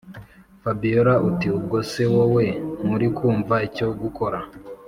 fabiora 0.61 1.13
ati”ubwo 1.29 1.77
se 1.91 2.03
wowe 2.13 2.45
nturikumva 2.83 3.55
icyo 3.67 3.87
gukora” 4.01 4.39